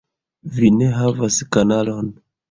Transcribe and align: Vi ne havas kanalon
Vi 0.53 0.69
ne 0.77 0.87
havas 0.99 1.37
kanalon 1.57 2.09